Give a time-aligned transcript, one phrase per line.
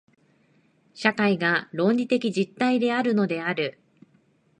[0.95, 3.77] 社会が倫理的実体であるのである。